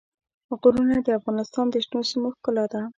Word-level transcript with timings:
غرونه 0.59 0.95
د 1.05 1.07
افغانستان 1.19 1.65
د 1.69 1.75
شنو 1.85 1.99
سیمو 2.09 2.29
ښکلا 2.35 2.65
ده. 2.73 2.81